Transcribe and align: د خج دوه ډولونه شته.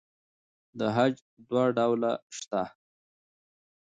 د 0.79 0.81
خج 0.95 1.15
دوه 1.49 1.65
ډولونه 1.77 2.11
شته. 2.37 2.61